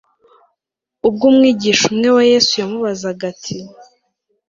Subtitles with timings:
[1.07, 3.55] Ubgumwigishwumwe wa Yesu yamubazagati